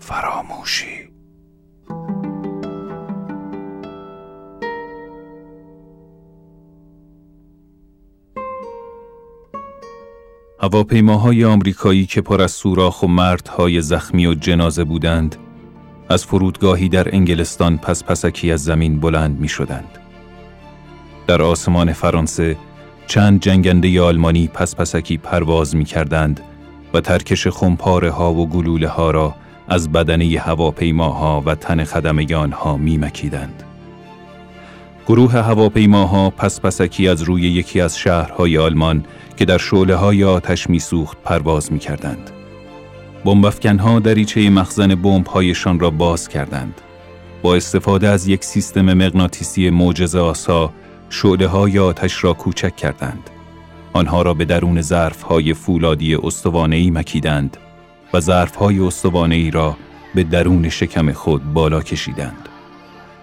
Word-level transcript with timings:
فراموشی 0.00 1.10
هواپیماهای 10.62 11.44
آمریکایی 11.44 12.06
که 12.06 12.20
پر 12.20 12.42
از 12.42 12.50
سوراخ 12.50 13.02
و 13.02 13.06
مردهای 13.06 13.80
زخمی 13.80 14.26
و 14.26 14.34
جنازه 14.34 14.84
بودند 14.84 15.36
از 16.08 16.24
فرودگاهی 16.24 16.88
در 16.88 17.14
انگلستان 17.14 17.78
پس 17.78 18.04
پسکی 18.04 18.52
از 18.52 18.64
زمین 18.64 19.00
بلند 19.00 19.40
می 19.40 19.48
شدند. 19.48 19.98
در 21.26 21.42
آسمان 21.42 21.92
فرانسه 21.92 22.56
چند 23.06 23.40
جنگنده 23.40 24.02
آلمانی 24.02 24.48
پس 24.48 24.76
پسکی 24.76 25.16
پرواز 25.16 25.76
می 25.76 25.84
کردند 25.84 26.40
و 26.94 27.00
ترکش 27.00 27.46
خمپاره 27.46 28.10
ها 28.10 28.34
و 28.34 28.48
گلوله 28.48 28.88
ها 28.88 29.10
را 29.10 29.34
از 29.70 29.92
بدنه 29.92 30.38
هواپیماها 30.38 31.42
و 31.46 31.54
تن 31.54 31.84
خدمگان 31.84 32.52
ها 32.52 32.76
می 32.76 32.98
مکیدند. 32.98 33.62
گروه 35.06 35.32
هواپیماها 35.32 36.30
پس 36.30 36.60
پسکی 36.60 37.08
از 37.08 37.22
روی 37.22 37.42
یکی 37.42 37.80
از 37.80 37.98
شهرهای 37.98 38.58
آلمان 38.58 39.04
که 39.36 39.44
در 39.44 39.58
شعله 39.58 39.94
های 39.94 40.24
آتش 40.24 40.70
می 40.70 40.78
سوخت 40.78 41.18
پرواز 41.24 41.72
می 41.72 41.78
کردند. 41.78 42.30
بمبافکنها 43.24 44.00
دریچه 44.00 44.50
مخزن 44.50 44.94
بمبهایشان 44.94 45.80
را 45.80 45.90
باز 45.90 46.28
کردند. 46.28 46.80
با 47.42 47.54
استفاده 47.54 48.08
از 48.08 48.28
یک 48.28 48.44
سیستم 48.44 48.94
مغناطیسی 48.94 49.70
معجزه 49.70 50.18
آسا 50.18 50.72
شعله 51.10 51.46
های 51.46 51.78
آتش 51.78 52.24
را 52.24 52.32
کوچک 52.32 52.76
کردند. 52.76 53.30
آنها 53.92 54.22
را 54.22 54.34
به 54.34 54.44
درون 54.44 54.82
ظرف 54.82 55.22
های 55.22 55.54
فولادی 55.54 56.14
استوانه‌ای 56.14 56.90
مکیدند 56.90 57.56
و 58.12 58.20
ظرف 58.20 58.56
های 58.56 58.80
استوانه‌ای 58.80 59.50
را 59.50 59.76
به 60.14 60.24
درون 60.24 60.68
شکم 60.68 61.12
خود 61.12 61.52
بالا 61.52 61.80
کشیدند. 61.80 62.48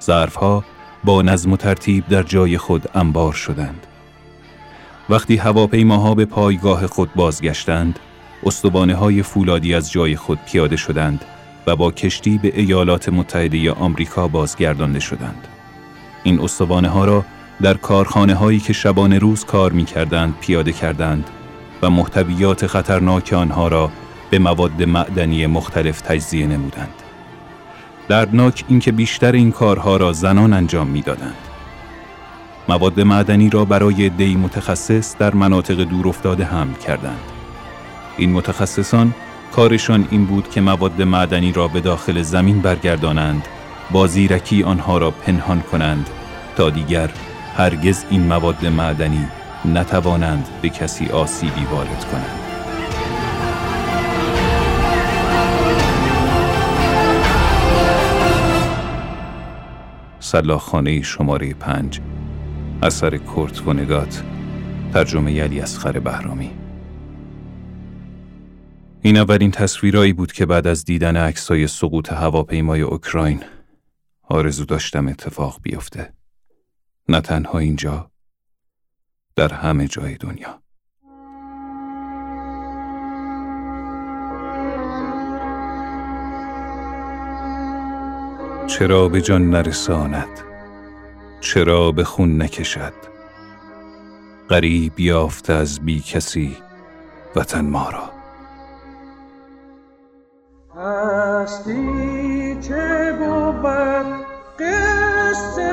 ظرف 0.02 0.36
ها 0.36 0.64
با 1.03 1.22
نظم 1.22 1.52
و 1.52 1.58
ترتیب 1.58 2.08
در 2.08 2.23
جای 2.23 2.58
خود 2.58 2.89
انبار 2.95 3.34
شدند. 3.34 3.88
وقتی 5.09 5.38
هواپیماها 5.38 6.16
به 6.16 6.26
پایگاه 6.26 6.88
خود 6.88 7.14
بازگشتند، 7.16 8.00
استوانه 8.44 8.95
های 8.95 9.23
فولادی 9.23 9.73
از 9.73 9.92
جای 9.92 10.16
خود 10.16 10.39
پیاده 10.52 10.76
شدند 10.76 11.26
و 11.67 11.76
با 11.76 11.92
کشتی 11.92 12.38
به 12.38 12.59
ایالات 12.59 13.09
متحده 13.09 13.72
آمریکا 13.72 14.28
بازگردانده 14.28 15.00
شدند. 15.00 15.48
این 16.23 16.42
استوانه 16.42 16.89
ها 16.89 17.06
را 17.06 17.26
در 17.61 17.73
کارخانه 17.73 18.36
هایی 18.36 18.59
که 18.59 18.73
شبانه 18.73 19.20
روز 19.20 19.45
کار 19.45 19.72
می 19.72 19.86
کردند 19.86 20.36
پیاده 20.42 20.72
کردند 20.72 21.30
و 21.81 21.89
محتویات 21.89 22.67
خطرناک 22.67 23.33
آنها 23.33 23.67
را 23.67 23.92
به 24.30 24.39
مواد 24.39 24.83
معدنی 24.83 25.47
مختلف 25.47 26.02
تجزیه 26.02 26.47
نمودند. 26.47 26.94
دردناک 28.08 28.64
اینکه 28.67 28.92
بیشتر 28.92 29.31
این 29.31 29.52
کارها 29.52 29.97
را 29.97 30.14
زنان 30.14 30.53
انجام 30.53 30.88
می‌دادند. 30.88 31.36
مواد 32.70 33.02
معدنی 33.02 33.50
را 33.50 33.66
برای 33.66 34.09
دی 34.09 34.36
متخصص 34.36 35.16
در 35.17 35.33
مناطق 35.33 35.83
دور 35.83 36.08
افتاده 36.08 36.45
حمل 36.45 36.73
کردند. 36.73 37.20
این 38.17 38.31
متخصصان 38.31 39.14
کارشان 39.52 40.08
این 40.11 40.25
بود 40.25 40.50
که 40.50 40.61
مواد 40.61 41.02
معدنی 41.02 41.52
را 41.52 41.67
به 41.67 41.80
داخل 41.80 42.22
زمین 42.22 42.61
برگردانند 42.61 43.48
با 43.92 44.08
زیرکی 44.08 44.64
آنها 44.64 44.98
را 44.98 45.11
پنهان 45.11 45.61
کنند 45.61 46.09
تا 46.58 46.70
دیگر 46.70 47.09
هرگز 47.58 48.05
این 48.09 48.28
مواد 48.28 48.66
معدنی 48.66 49.28
نتوانند 49.66 50.48
به 50.61 50.70
کسی 50.70 51.08
آسیبی 51.08 51.66
وارد 51.72 52.05
کنند. 52.11 52.47
سلاخانه 60.27 61.02
شماره 61.02 61.54
پنج 61.54 62.02
اثر 62.83 63.17
کرت 63.17 63.67
و 63.67 63.73
نگات 63.73 64.23
ترجمه 64.93 65.33
یلی 65.33 65.61
از 65.61 65.80
خر 65.80 65.99
بهرامی. 65.99 66.52
این 69.02 69.17
اولین 69.17 69.52
تصویرایی 69.52 70.14
بود 70.14 70.32
که 70.32 70.45
بعد 70.45 70.67
از 70.67 70.86
دیدن 70.86 71.17
عکسای 71.17 71.67
سقوط 71.67 72.14
هواپیمای 72.14 72.82
اوکراین 72.82 73.43
آرزو 74.23 74.65
داشتم 74.65 75.08
اتفاق 75.08 75.60
بیفته. 75.64 76.14
نه 77.09 77.21
تنها 77.21 77.59
اینجا 77.59 78.11
در 79.36 79.54
همه 79.54 79.88
جای 79.88 80.15
دنیا. 80.15 80.61
چرا 88.80 89.10
به 89.10 89.21
جان 89.21 89.49
نرساند؟ 89.49 90.39
چرا 91.39 91.92
به 91.92 92.04
خون 92.04 92.42
نکشد؟ 92.42 92.93
غریب 94.49 94.99
یافته 94.99 95.54
از 95.54 95.80
بی 95.80 95.99
کسی 95.99 96.58
وطن 97.36 97.65
ما 97.65 97.89
را. 97.89 98.10
هستی 100.82 102.58
چه 102.61 103.14
بود 103.20 103.65
قصه 104.60 105.67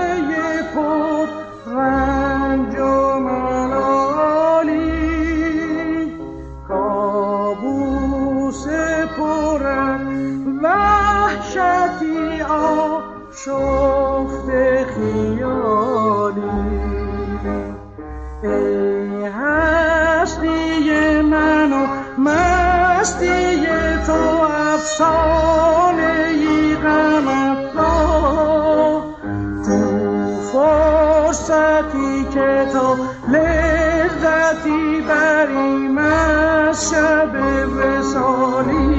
فرصتی 31.35 32.25
که 32.35 32.67
تو 32.73 32.97
لذتی 33.29 35.01
بریم 35.09 35.99
از 35.99 36.91
شب 36.91 37.31
وسالی 37.77 38.94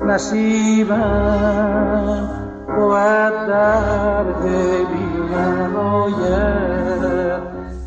نصیبم 0.00 0.94
بود 2.66 3.46
در 3.48 4.22
بی 4.22 5.34
نماید 5.34 7.42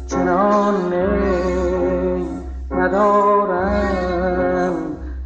چنان 0.07 0.93
ندارم 2.71 4.73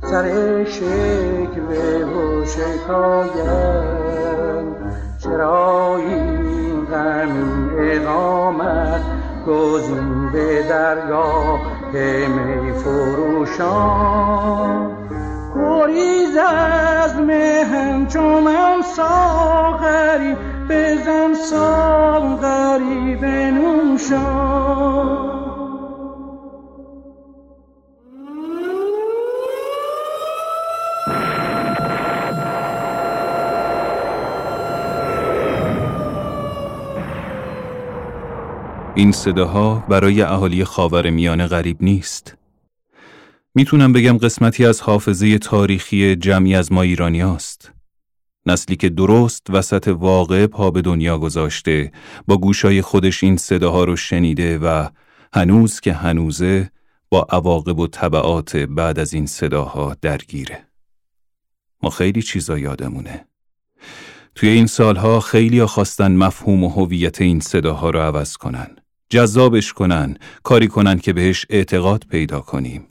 سر 0.01 0.63
شکوه 0.63 2.05
و 2.05 2.45
شکایم 2.45 3.95
چرا 5.23 5.60
گزین 9.47 10.31
به 10.31 10.63
درگاه 10.69 11.59
می 12.27 12.73
فروشان 12.73 14.21
گریز 15.55 16.37
از 16.37 17.15
مهم 17.15 18.07
چون 18.07 18.43
من 18.43 18.81
ساغری 18.95 20.35
بزن 20.69 21.33
ساغری 21.33 23.15
بنوشان 23.15 24.51
این 38.95 39.11
صداها 39.11 39.83
برای 39.89 40.21
اهالی 40.21 40.63
خاور 40.63 41.09
میانه 41.09 41.47
غریب 41.47 41.77
نیست. 41.83 42.37
می‌تونم 43.55 43.93
بگم 43.93 44.17
قسمتی 44.17 44.65
از 44.65 44.81
حافظه 44.81 45.37
تاریخی 45.37 46.15
جمعی 46.15 46.55
از 46.55 46.71
ما 46.71 46.81
ایرانی 46.81 47.21
هست. 47.21 47.71
نسلی 48.45 48.75
که 48.75 48.89
درست 48.89 49.47
وسط 49.49 49.87
واقع 49.87 50.47
پا 50.47 50.71
به 50.71 50.81
دنیا 50.81 51.17
گذاشته 51.17 51.91
با 52.27 52.37
گوشای 52.37 52.81
خودش 52.81 53.23
این 53.23 53.37
صداها 53.37 53.83
رو 53.83 53.95
شنیده 53.95 54.57
و 54.57 54.87
هنوز 55.33 55.79
که 55.79 55.93
هنوزه 55.93 56.71
با 57.09 57.27
عواقب 57.29 57.79
و 57.79 57.87
طبعات 57.87 58.55
بعد 58.57 58.99
از 58.99 59.13
این 59.13 59.25
صداها 59.25 59.95
درگیره. 60.01 60.67
ما 61.83 61.89
خیلی 61.89 62.21
چیزا 62.21 62.57
یادمونه. 62.57 63.25
توی 64.35 64.49
این 64.49 64.67
سالها 64.67 65.19
خیلی 65.19 65.65
خواستن 65.65 66.11
مفهوم 66.11 66.63
و 66.63 66.69
هویت 66.69 67.21
این 67.21 67.39
صداها 67.39 67.89
رو 67.89 67.99
عوض 67.99 68.37
کنن. 68.37 68.80
جذابش 69.11 69.73
کنن، 69.73 70.17
کاری 70.43 70.67
کنن 70.67 70.99
که 70.99 71.13
بهش 71.13 71.45
اعتقاد 71.49 72.05
پیدا 72.09 72.39
کنیم. 72.39 72.87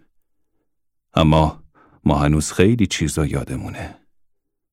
اما 1.15 1.63
ما 2.05 2.15
هنوز 2.15 2.53
خیلی 2.53 2.87
چیزا 2.87 3.27
یادمونه. 3.27 3.95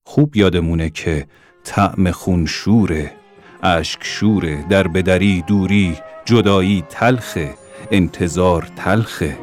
خوب 0.05 0.35
یادمونه 0.35 0.89
که 0.89 1.27
طعم 1.63 2.11
خون 2.11 2.45
شوره، 2.45 3.13
اشک 3.63 3.99
شوره، 4.03 4.65
در 4.69 4.87
بدری 4.87 5.41
دوری، 5.41 5.97
جدایی 6.25 6.83
تلخه، 6.89 7.53
انتظار 7.91 8.69
تلخه. 8.75 9.37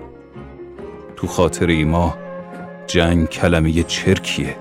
تو 1.17 1.27
خاطر 1.27 1.85
ما 1.85 2.19
جنگ 2.87 3.29
کلمه 3.29 3.83
چرکیه. 3.83 4.56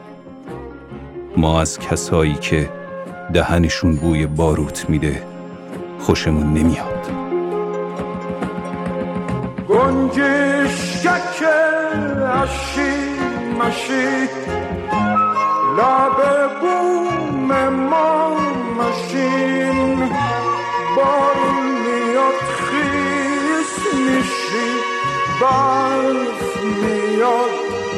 ما 1.38 1.62
از 1.62 1.80
کسایی 1.80 2.34
که 2.34 2.70
دهنشون 3.34 3.96
بوی 3.96 4.26
باروت 4.26 4.90
میده 4.90 5.24
خوشمون 6.00 6.54
نمیاد 6.54 7.23
گنجشک 9.84 11.44
اشی 12.44 12.94
مشی. 13.60 14.30
لب 15.78 16.20
بوم 16.62 17.70
ما 17.70 18.38
مشین. 18.80 19.98
بارون 20.96 21.66
میاد 21.84 22.40
خیس 22.66 23.94
میشی. 23.94 24.70
برف 25.42 26.64
میاد 26.64 27.56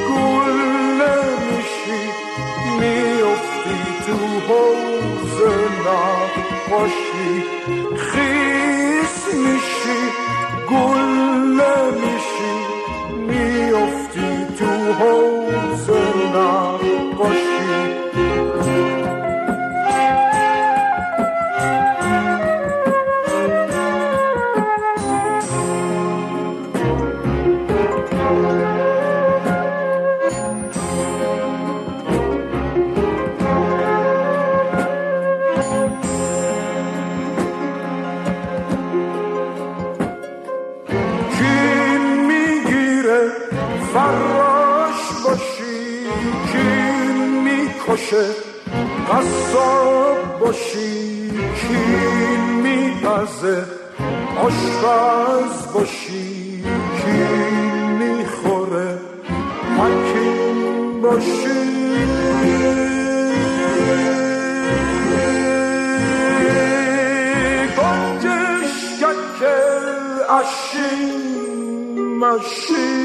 گل 0.09 0.57
میشی 1.47 2.09
میافتی 2.79 3.77
تو 4.07 4.17
حوز 4.47 4.94
باشی 55.73 56.63
کین 57.01 57.85
می‌خوره 57.99 58.97
حکیم 59.77 61.01
باشی. 61.01 61.75
گنجش 67.77 68.75
اشی 70.29 70.95
مشی 72.19 73.04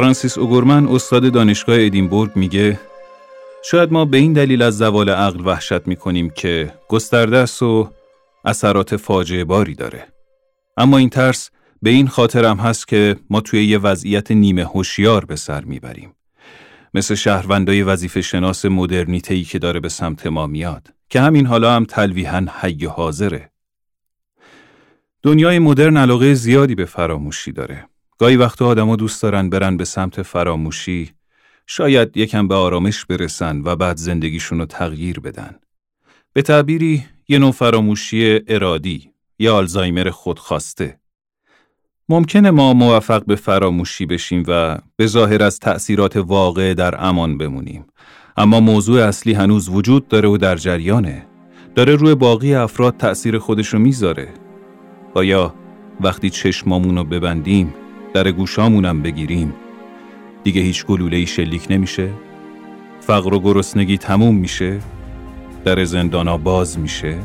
فرانسیس 0.00 0.38
اوگورمن 0.38 0.86
استاد 0.86 1.32
دانشگاه 1.32 1.76
ادینبورگ 1.80 2.30
میگه 2.36 2.80
شاید 3.64 3.92
ما 3.92 4.04
به 4.04 4.18
این 4.18 4.32
دلیل 4.32 4.62
از 4.62 4.78
زوال 4.78 5.10
عقل 5.10 5.46
وحشت 5.46 5.86
می‌کنیم 5.86 6.30
که 6.30 6.74
گسترده 6.88 7.36
است 7.36 7.62
و 7.62 7.90
اثرات 8.44 8.96
فاجعه 8.96 9.44
باری 9.44 9.74
داره. 9.74 10.06
اما 10.76 10.98
این 10.98 11.08
ترس 11.08 11.50
به 11.82 11.90
این 11.90 12.08
خاطرم 12.08 12.56
هست 12.56 12.88
که 12.88 13.16
ما 13.30 13.40
توی 13.40 13.64
یه 13.64 13.78
وضعیت 13.78 14.30
نیمه 14.30 14.64
هوشیار 14.64 15.24
به 15.24 15.36
سر 15.36 15.64
می‌بریم. 15.64 16.14
مثل 16.94 17.14
شهروندای 17.14 17.82
وظیفه 17.82 18.22
شناس 18.22 18.64
مدرنیته 18.64 19.42
که 19.42 19.58
داره 19.58 19.80
به 19.80 19.88
سمت 19.88 20.26
ما 20.26 20.46
میاد 20.46 20.88
که 21.10 21.20
همین 21.20 21.46
حالا 21.46 21.72
هم 21.72 21.84
تلویحا 21.84 22.46
حی 22.60 22.84
حاضره. 22.84 23.50
دنیای 25.22 25.58
مدرن 25.58 25.96
علاقه 25.96 26.34
زیادی 26.34 26.74
به 26.74 26.84
فراموشی 26.84 27.52
داره. 27.52 27.86
گاهی 28.20 28.36
وقتا 28.36 28.66
آدما 28.66 28.96
دوست 28.96 29.22
دارن 29.22 29.50
برن 29.50 29.76
به 29.76 29.84
سمت 29.84 30.22
فراموشی 30.22 31.12
شاید 31.66 32.16
یکم 32.16 32.48
به 32.48 32.54
آرامش 32.54 33.04
برسن 33.04 33.62
و 33.64 33.76
بعد 33.76 33.96
زندگیشون 33.96 34.58
رو 34.58 34.66
تغییر 34.66 35.20
بدن. 35.20 35.54
به 36.32 36.42
تعبیری 36.42 37.04
یه 37.28 37.38
نوع 37.38 37.52
فراموشی 37.52 38.40
ارادی 38.48 39.10
یا 39.38 39.56
آلزایمر 39.56 40.10
خودخواسته. 40.10 41.00
ممکنه 42.08 42.50
ما 42.50 42.72
موفق 42.72 43.24
به 43.24 43.36
فراموشی 43.36 44.06
بشیم 44.06 44.44
و 44.48 44.78
به 44.96 45.06
ظاهر 45.06 45.42
از 45.42 45.58
تأثیرات 45.58 46.16
واقع 46.16 46.74
در 46.74 47.04
امان 47.04 47.38
بمونیم. 47.38 47.86
اما 48.36 48.60
موضوع 48.60 49.02
اصلی 49.02 49.32
هنوز 49.32 49.68
وجود 49.68 50.08
داره 50.08 50.28
و 50.28 50.36
در 50.36 50.56
جریانه. 50.56 51.26
داره 51.74 51.96
روی 51.96 52.14
باقی 52.14 52.54
افراد 52.54 52.96
تأثیر 52.96 53.38
خودشو 53.38 53.78
می‌ذاره. 53.78 54.28
آیا 55.14 55.54
وقتی 56.00 56.30
چشمامونو 56.30 57.04
ببندیم 57.04 57.74
در 58.14 58.30
گوشامونم 58.30 59.02
بگیریم. 59.02 59.52
دیگه 60.44 60.60
هیچ 60.60 60.86
گلوله 60.86 61.24
شلیک 61.24 61.66
نمیشه. 61.70 62.08
فقر 63.00 63.34
و 63.34 63.40
گرسنگی 63.40 63.98
تموم 63.98 64.36
میشه. 64.36 64.78
در 65.64 65.84
زندانا 65.84 66.36
باز 66.36 66.78
میشه. 66.78 67.16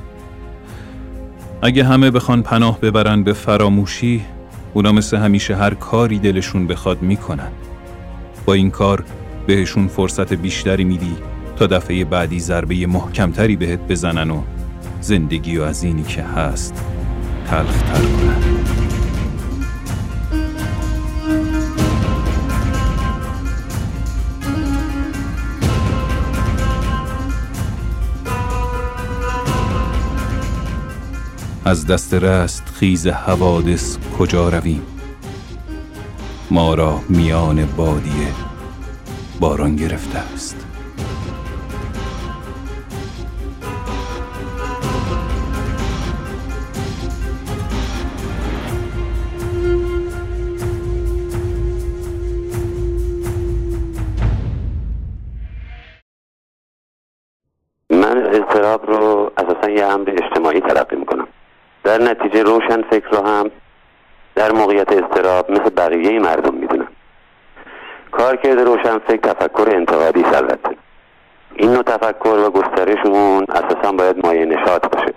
اگه 1.62 1.84
همه 1.84 2.12
بخوان 2.12 2.42
پناه 2.42 2.80
ببرن 2.80 3.24
به 3.24 3.34
فراموشی 3.34 4.22
اونا 4.74 4.92
مثل 4.92 5.18
همیشه 5.18 5.56
هر 5.56 5.74
کاری 5.74 6.20
دلشون 6.20 6.68
بخواد 6.68 7.02
می‌کنن. 7.02 7.52
با 8.46 8.54
این 8.54 8.72
کار 8.72 9.04
بهشون 9.48 9.88
فرصت 9.88 10.34
بیشتری 10.34 10.84
میدی 10.84 11.16
تا 11.56 11.68
دفعه 11.68 12.06
بعدی 12.06 12.40
ضربه 12.40 12.88
محکمتری 12.88 13.56
بهت 13.56 13.80
بزنن 13.80 14.32
و 14.32 14.42
زندگی 15.02 15.58
و 15.58 15.62
از 15.62 15.84
اینی 15.84 16.04
که 16.04 16.24
هست 16.24 16.86
تلختر 17.48 18.02
کنن. 18.02 18.75
از 31.68 31.88
دست 31.88 32.14
رست 32.14 32.64
خیز 32.80 33.08
حوادث 33.08 33.98
کجا 34.20 34.50
رویم؟ 34.50 34.86
ما 36.52 36.74
را 36.74 37.00
میان 37.10 37.66
بادیه 37.78 38.34
باران 39.40 39.76
گرفته 39.76 40.18
است. 40.18 40.68
من 57.90 58.18
اضطراب 58.18 58.86
رو 58.86 59.32
اساسا 59.38 59.70
یه 59.70 59.86
امر 59.86 60.10
اجتماعی 60.10 60.60
تلقی 60.60 60.96
می‌کنم. 60.96 61.28
در 61.86 62.02
نتیجه 62.02 62.44
روشن 62.44 62.82
فکر 62.82 63.10
رو 63.10 63.28
هم 63.28 63.52
در 64.36 64.52
موقعیت 64.52 64.92
استراب 64.92 65.52
مثل 65.52 65.70
بقیه 65.70 66.20
مردم 66.20 66.54
می‌دونم. 66.54 66.88
کرده 68.44 68.64
روشن 68.64 68.98
فکر 68.98 69.34
تفکر 69.34 69.70
انتقادی 69.76 70.24
البته. 70.24 70.78
این 71.56 71.74
نوع 71.74 71.84
تفکر 71.84 72.40
و 72.48 72.50
گسترش 72.50 73.06
اون 73.06 73.46
اساسا 73.50 73.92
باید 73.92 74.26
مایه 74.26 74.46
نشاط 74.46 74.96
باشه. 74.96 75.14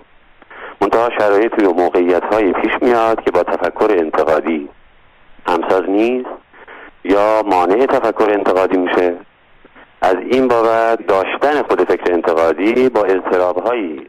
وقتها 0.99 1.09
شرایط 1.19 1.63
و 1.63 1.73
موقعیت 1.73 2.23
های 2.23 2.53
پیش 2.53 2.71
میاد 2.81 3.23
که 3.23 3.31
با 3.31 3.43
تفکر 3.43 3.95
انتقادی 3.99 4.69
همساز 5.47 5.83
نیست 5.89 6.29
یا 7.03 7.43
مانع 7.45 7.85
تفکر 7.85 8.29
انتقادی 8.29 8.77
میشه. 8.77 9.15
از 10.01 10.15
این 10.31 10.47
بابت 10.47 11.07
داشتن 11.07 11.61
خود 11.61 11.83
فکر 11.83 12.13
انتقادی 12.13 12.89
با 12.89 13.03
اضطراب 13.03 13.57
هایی 13.57 14.07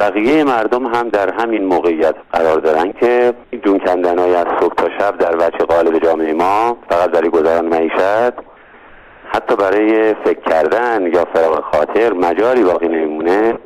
بقیه 0.00 0.44
مردم 0.44 0.86
هم 0.86 1.08
در 1.08 1.34
همین 1.34 1.64
موقعیت 1.64 2.14
قرار 2.32 2.60
دارن 2.60 2.92
که 2.92 3.34
جون 3.64 3.78
کندن 3.78 4.18
های 4.18 4.34
از 4.34 4.46
صبح 4.60 4.74
تا 4.74 4.88
شب 4.98 5.18
در 5.18 5.36
وجه 5.36 5.58
قالب 5.58 5.98
جامعه 5.98 6.32
ما 6.32 6.76
فقط 6.90 7.10
برای 7.10 7.28
گذران 7.28 7.64
معیشت 7.64 8.32
حتی 9.32 9.56
برای 9.56 10.14
فکر 10.14 10.40
کردن 10.40 11.06
یا 11.14 11.24
فراغ 11.34 11.64
خاطر 11.72 12.12
مجاری 12.12 12.62
باقی 12.62 12.88
نمیمونه. 12.88 13.58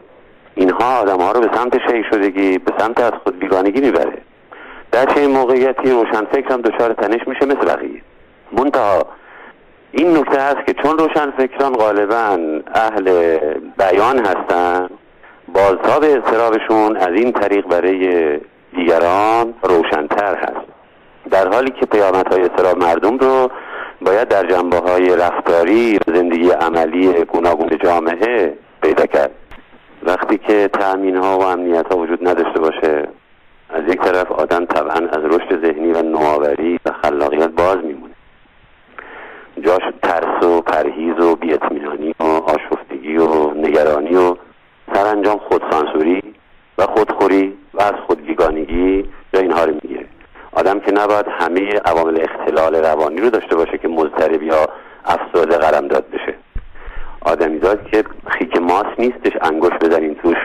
اینها 0.54 1.00
آدم 1.00 1.20
ها 1.20 1.32
رو 1.32 1.40
به 1.40 1.56
سمت 1.56 1.78
شی 1.78 2.04
شدگی 2.10 2.58
به 2.58 2.72
سمت 2.78 3.00
از 3.00 3.12
خود 3.24 3.38
بیگانگی 3.38 3.80
می‌بره. 3.80 4.18
در 4.92 5.04
چه 5.04 5.26
موقعیتی 5.26 5.90
روشن 5.90 6.24
فکر 6.24 6.52
هم 6.52 6.60
دچار 6.60 6.92
تنش 6.92 7.28
میشه 7.28 7.46
مثل 7.46 7.64
بقیه. 7.64 8.02
منتها 8.52 9.06
این 9.92 10.16
نکته 10.16 10.40
هست 10.40 10.66
که 10.66 10.74
چون 10.82 10.98
روشن 10.98 11.30
فکران 11.30 11.72
غالبا 11.72 12.38
اهل 12.74 13.38
بیان 13.78 14.18
هستن 14.18 14.88
بازتاب 15.54 16.04
اضطرابشون 16.04 16.96
از 16.96 17.08
این 17.08 17.32
طریق 17.32 17.66
برای 17.66 18.38
دیگران 18.76 19.54
روشنتر 19.62 20.34
هست. 20.34 20.66
در 21.30 21.48
حالی 21.48 21.70
که 21.70 21.86
پیامت 21.86 22.32
های 22.32 22.42
اضطراب 22.42 22.78
مردم 22.78 23.18
رو 23.18 23.50
باید 24.00 24.28
در 24.28 24.46
جنبه 24.46 24.78
های 24.78 25.16
رفتاری 25.16 25.98
زندگی 26.06 26.50
عملی 26.50 27.24
گوناگون 27.24 27.70
جامعه 27.84 28.54
پیدا 28.82 29.06
کرد. 29.06 29.30
وقتی 30.02 30.38
که 30.38 30.68
تأمین 30.68 31.16
ها 31.16 31.38
و 31.38 31.42
امنیت 31.42 31.92
ها 31.92 31.98
وجود 31.98 32.28
نداشته 32.28 32.60
باشه 32.60 33.08
از 33.70 33.82
یک 33.88 34.00
طرف 34.00 34.32
آدم 34.32 34.64
طبعا 34.64 35.08
از 35.08 35.24
رشد 35.24 35.66
ذهنی 35.66 35.92
و 35.92 36.02
نوآوری 36.02 36.78
و 36.86 36.90
خلاقیت 37.02 37.48
باز 37.48 37.76
میمونه 37.76 38.14
جاش 39.64 39.82
ترس 40.02 40.44
و 40.44 40.60
پرهیز 40.60 41.20
و 41.20 41.36
بیاطمینانی 41.36 42.14
و 42.20 42.24
آشفتگی 42.24 43.16
و 43.16 43.54
نگرانی 43.54 44.16
و 44.16 44.36
سرانجام 44.94 45.38
خودسانسوری 45.38 46.22
خودخوری 47.30 47.58
و 47.74 47.82
از 47.82 47.94
خودگیگانگی 48.06 49.04
یا 49.34 49.40
اینها 49.40 49.64
رو 49.64 49.74
می‌گیره 49.74 50.06
آدم 50.52 50.80
که 50.80 50.92
نباید 50.92 51.26
همه 51.28 51.80
عوامل 51.84 52.20
اختلال 52.20 52.74
روانی 52.74 53.20
رو 53.20 53.30
داشته 53.30 53.56
باشه 53.56 53.78
که 53.78 53.88
مضطرب 53.88 54.42
یا 54.42 54.68
افسرده 55.04 55.56
قلم 55.56 55.88
داد 55.88 56.04
بشه. 56.10 56.34
آدمیزاد 57.20 57.86
که 57.90 58.04
خیک 58.26 58.56
ماس 58.56 58.86
نیستش 58.98 59.32
انگشت 59.42 59.78
بزنین 59.84 60.14
توش 60.14 60.36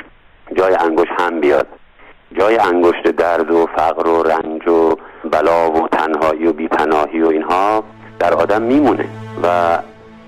جای 0.56 0.76
انگشت 0.76 1.12
هم 1.20 1.40
بیاد. 1.40 1.68
جای 2.40 2.58
انگشت 2.58 3.04
درد 3.04 3.52
و 3.52 3.68
فقر 3.76 4.08
و 4.08 4.24
رنج 4.24 4.68
و 4.68 4.96
بلا 5.32 5.72
و 5.72 5.88
تنهایی 5.88 6.48
و 6.48 6.54
بیپناهی 6.54 7.22
و 7.22 7.28
اینها 7.28 7.84
در 8.20 8.34
آدم 8.34 8.62
میمونه 8.62 9.06
و 9.44 9.78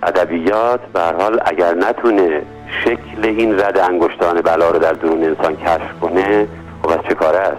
ادبیات 0.04 0.82
به 0.94 1.02
حال 1.02 1.40
اگر 1.46 1.74
نتونه 1.74 2.42
شکل 2.84 3.26
این 3.26 3.60
رد 3.60 3.78
انگشتان 3.78 4.42
بلا 4.42 4.70
رو 4.70 4.80
در 4.80 4.94
درون 4.94 5.24
انسان 5.24 5.56
کشف 5.56 6.00
کنه 6.02 6.48
خب 6.84 6.90
از 6.90 7.00
چه 7.10 7.14
کاره 7.14 7.40
است؟ 7.40 7.58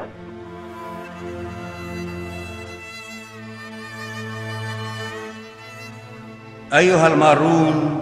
أيها 6.72 7.06
المارون 7.06 8.00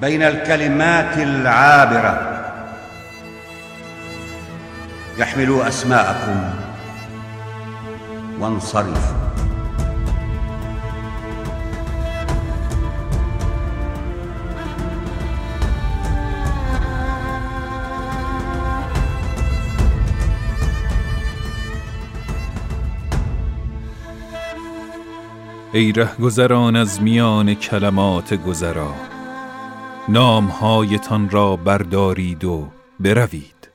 بين 0.00 0.22
الكلمات 0.22 1.18
العابرة 1.18 2.18
يحملوا 5.18 5.68
أسماءكم 5.68 6.50
وانصرفوا. 8.40 9.27
ای 25.78 25.92
گذران 26.22 26.76
از 26.76 27.02
میان 27.02 27.54
کلمات 27.54 28.34
گذرا. 28.34 28.94
نامهایتان 30.08 31.30
را 31.30 31.56
بردارید 31.56 32.44
و 32.44 32.68
بروید. 33.00 33.70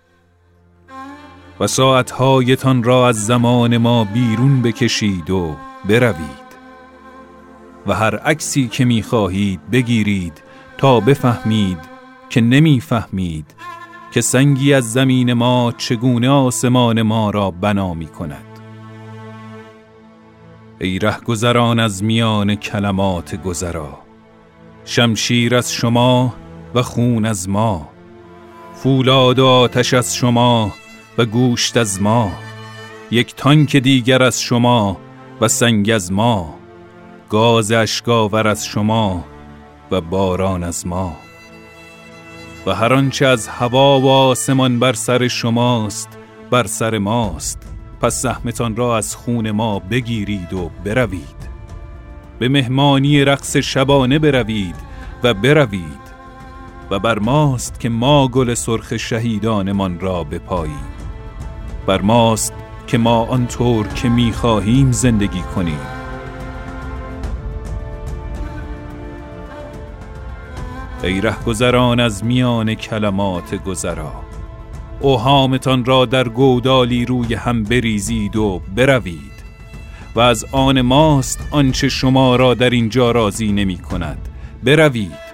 و 1.59 1.67
ساعتهایتان 1.67 2.83
را 2.83 3.07
از 3.07 3.25
زمان 3.25 3.77
ما 3.77 4.03
بیرون 4.03 4.61
بکشید 4.61 5.29
و 5.29 5.55
بروید. 5.85 6.43
و 7.87 7.93
هر 7.93 8.15
عکسی 8.15 8.67
که 8.67 8.85
می‌خواهید 8.85 9.59
بگیرید 9.71 10.43
تا 10.77 10.99
بفهمید 10.99 11.79
که 12.29 12.41
نمی‌فهمید 12.41 13.55
که 14.11 14.21
سنگی 14.21 14.73
از 14.73 14.93
زمین 14.93 15.33
ما 15.33 15.73
چگونه 15.77 16.29
آسمان 16.29 17.01
ما 17.01 17.29
را 17.29 17.51
بنا 17.51 17.93
می 17.93 18.07
کند 18.07 18.52
ای 20.83 20.99
گذران 21.25 21.79
از 21.79 22.03
میان 22.03 22.55
کلمات 22.55 23.35
گذرا. 23.35 23.99
شمشیر 24.85 25.55
از 25.55 25.73
شما 25.73 26.33
و 26.75 26.81
خون 26.81 27.25
از 27.25 27.49
ما. 27.49 27.89
فولاد 28.75 29.39
و 29.39 29.45
آتش 29.45 29.93
از 29.93 30.15
شما 30.15 30.73
و 31.17 31.25
گوشت 31.25 31.77
از 31.77 32.01
ما. 32.01 32.31
یک 33.11 33.35
تانک 33.35 33.75
دیگر 33.75 34.23
از 34.23 34.41
شما 34.41 34.97
و 35.41 35.47
سنگ 35.47 35.89
از 35.89 36.11
ما. 36.11 36.55
گاز 37.29 37.71
اشکاور 37.71 38.47
از 38.47 38.65
شما 38.65 39.25
و 39.91 40.01
باران 40.01 40.63
از 40.63 40.87
ما. 40.87 41.15
و 42.65 42.73
هر 42.73 42.93
آنچه 42.93 43.25
از 43.25 43.47
هوا 43.47 43.99
و 43.99 44.09
آسمان 44.09 44.79
بر 44.79 44.93
سر 44.93 45.27
شماست 45.27 46.09
بر 46.51 46.67
سر 46.67 46.97
ماست. 46.97 47.72
پس 48.03 48.21
سهمتان 48.21 48.75
را 48.75 48.97
از 48.97 49.15
خون 49.15 49.51
ما 49.51 49.79
بگیرید 49.79 50.53
و 50.53 50.71
بروید. 50.85 51.49
به 52.39 52.49
مهمانی 52.49 53.25
رقص 53.25 53.57
شبانه 53.57 54.19
بروید 54.19 54.75
و 55.23 55.33
بروید 55.33 56.03
و 56.91 56.99
بر 56.99 57.19
ماست 57.19 57.79
که 57.79 57.89
ما 57.89 58.27
گل 58.27 58.53
سرخ 58.53 58.97
شهیدانمان 58.97 59.99
را 59.99 60.23
بپاییم. 60.23 60.85
بر 61.87 62.01
ماست 62.01 62.53
که 62.87 62.97
ما 62.97 63.25
آنطور 63.25 63.87
که 63.87 64.09
می‌خواهیم 64.09 64.91
زندگی 64.91 65.41
کنیم. 65.55 65.79
ای 71.03 71.21
گذران 71.45 71.99
از 71.99 72.25
میان 72.25 72.73
کلمات 72.73 73.55
گذرا 73.55 74.32
اوهامتان 75.03 75.85
را 75.85 76.05
در 76.05 76.29
گودالی 76.29 77.05
روی 77.05 77.33
هم 77.33 77.63
بریزید 77.63 78.35
و 78.35 78.61
بروید 78.75 79.33
و 80.15 80.19
از 80.19 80.45
آن 80.51 80.81
ماست 80.81 81.47
آنچه 81.51 81.89
شما 81.89 82.35
را 82.35 82.53
در 82.53 82.69
اینجا 82.69 83.11
راضی 83.11 83.51
نمی 83.51 83.77
کند. 83.77 84.29
بروید 84.63 85.33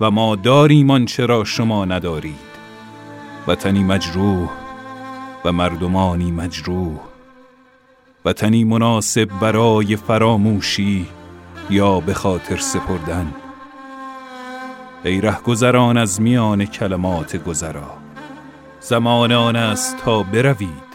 و 0.00 0.10
ما 0.10 0.36
داریم 0.36 0.90
آنچه 0.90 1.26
را 1.26 1.44
شما 1.44 1.84
ندارید. 1.84 2.50
وطنی 3.46 3.84
مجروح 3.84 4.48
و 5.44 5.52
مردمانی 5.52 6.30
مجروح. 6.30 7.00
وطنی 8.24 8.64
مناسب 8.64 9.28
برای 9.40 9.96
فراموشی 9.96 11.06
یا 11.70 12.00
به 12.00 12.14
خاطر 12.14 12.56
سپردن. 12.56 13.34
ای 15.04 15.22
گذران 15.44 15.96
از 15.96 16.20
میان 16.20 16.64
کلمات 16.64 17.36
گذرا. 17.36 17.99
زمان 18.80 19.32
آن 19.32 19.56
است 19.56 19.96
تا 19.96 20.22
بروید. 20.22 20.90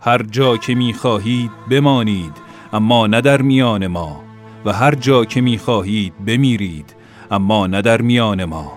هر 0.00 0.22
جا 0.22 0.56
که 0.56 0.74
می 0.74 0.92
خواهید 0.92 1.50
بمانید 1.70 2.32
اما 2.72 3.06
نه 3.06 3.20
در 3.20 3.42
میان 3.42 3.86
ما. 3.86 4.22
و 4.64 4.72
هر 4.72 4.94
جا 4.94 5.24
که 5.24 5.40
می 5.40 5.58
خواهید 5.58 6.24
بمیرید 6.26 6.94
اما 7.30 7.66
نه 7.66 7.82
در 7.82 8.02
میان 8.02 8.44
ما. 8.44 8.72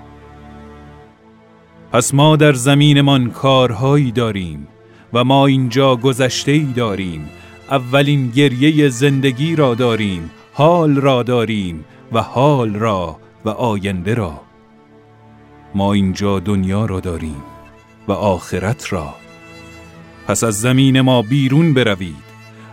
پس 1.92 2.14
ما 2.14 2.36
در 2.36 2.54
زمینمان 2.54 3.30
کارهایی 3.30 4.12
داریم 4.12 4.68
و 5.14 5.24
ما 5.24 5.46
اینجا 5.46 5.96
گذشته 5.96 6.52
ای 6.52 6.74
داریم. 6.76 7.30
اولین 7.72 8.30
گریه 8.30 8.90
زندگی 8.90 9.56
را 9.56 9.76
داریم 9.76 10.32
حال 10.54 10.96
را 10.96 11.24
داریم 11.24 11.86
و 12.12 12.22
حال 12.22 12.74
را 12.74 13.20
و 13.46 13.50
آینده 13.50 14.14
را. 14.14 14.42
ما 15.76 15.94
اینجا 15.94 16.40
دنیا 16.40 16.86
را 16.86 17.00
داریم. 17.00 17.55
و 18.08 18.12
آخرت 18.12 18.94
را. 18.94 19.16
پس 20.28 20.44
از 20.44 20.62
زمین 20.62 21.02
ما 21.02 21.22
بیرون 21.22 21.74
بروید 21.74 22.26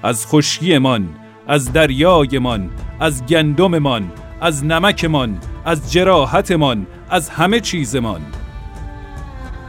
از 0.02 0.26
خشکیمان 0.26 1.08
از 1.48 1.72
دریایمان 1.72 2.70
از 3.00 3.26
گندممان 3.26 4.12
از 4.40 4.64
نمکمان 4.64 5.38
از 5.64 5.92
جراحتمان 5.92 6.86
از 7.10 7.28
همه 7.28 7.60
چیزمان. 7.60 8.20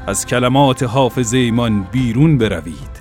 از 0.08 0.25
کلمات 0.25 0.84
حافظ 0.84 1.34
ایمان 1.34 1.88
بیرون 1.91 2.38
بروید. 2.38 2.93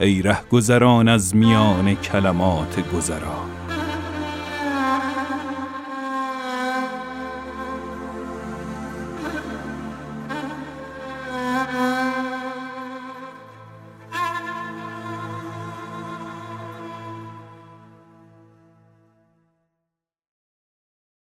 ای 0.00 0.22
ره 0.22 0.38
گذران 0.50 1.08
از 1.08 1.36
میان 1.36 1.94
کلمات 1.94 2.92
گذران. 2.96 3.49